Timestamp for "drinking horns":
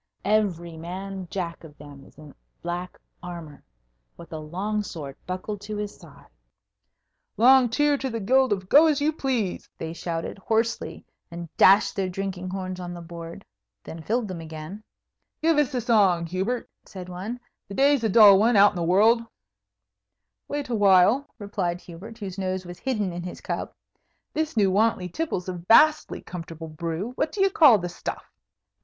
12.09-12.79